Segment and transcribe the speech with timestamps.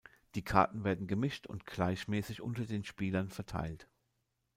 [0.33, 3.87] Die Karten werden gemischt und gleichmäßig unter den Spielern verteilt.